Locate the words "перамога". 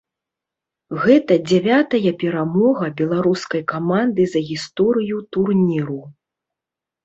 2.23-2.89